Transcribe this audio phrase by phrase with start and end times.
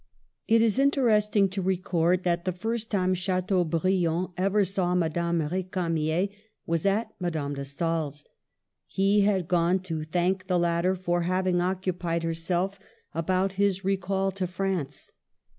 [0.47, 6.31] It is interesting to record that the first time Chateaubriand ever saw Madame R6camier
[6.65, 8.25] was at Madame de Stael's.
[8.87, 12.79] He had gone to thank the latter for having occupied herself
[13.13, 15.11] about his recall to France.